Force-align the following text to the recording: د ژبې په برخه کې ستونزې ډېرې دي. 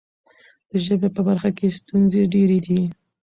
د 0.69 0.71
ژبې 0.85 1.09
په 1.15 1.21
برخه 1.27 1.49
کې 1.57 1.75
ستونزې 1.79 2.21
ډېرې 2.33 2.59
دي. 2.65 2.81